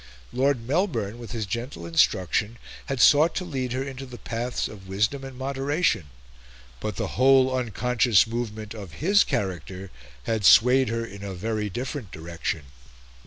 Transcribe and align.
Lord 0.33 0.67
Melbourne 0.67 1.19
with 1.19 1.31
his 1.31 1.45
gentle 1.45 1.85
instruction 1.85 2.57
had 2.87 2.99
sought 2.99 3.35
to 3.35 3.45
lead 3.45 3.71
her 3.73 3.83
into 3.83 4.07
the 4.07 4.17
paths 4.17 4.67
of 4.67 4.87
wisdom 4.87 5.23
and 5.23 5.37
moderation, 5.37 6.05
but 6.79 6.95
the 6.95 7.09
whole 7.21 7.55
unconscious 7.55 8.25
movement 8.25 8.73
of 8.73 8.93
his 8.93 9.23
character 9.23 9.91
had 10.23 10.43
swayed 10.43 10.89
her 10.89 11.05
in 11.05 11.21
a 11.23 11.35
very 11.35 11.69
different 11.69 12.09
direction. 12.11 12.63